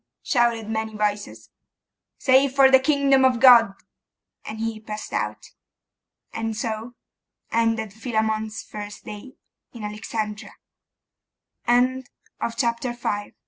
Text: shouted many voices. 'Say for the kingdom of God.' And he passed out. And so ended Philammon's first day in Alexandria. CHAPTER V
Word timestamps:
shouted 0.23 0.67
many 0.67 0.95
voices. 0.95 1.51
'Say 2.17 2.47
for 2.47 2.71
the 2.71 2.79
kingdom 2.79 3.23
of 3.23 3.39
God.' 3.39 3.75
And 4.43 4.59
he 4.59 4.79
passed 4.79 5.13
out. 5.13 5.51
And 6.33 6.57
so 6.57 6.95
ended 7.51 7.93
Philammon's 7.93 8.63
first 8.63 9.03
day 9.05 9.33
in 9.73 9.83
Alexandria. 9.83 10.53
CHAPTER 12.57 12.93
V 12.93 13.33